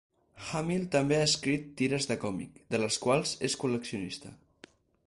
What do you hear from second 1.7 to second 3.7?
tires de còmic, de les quals és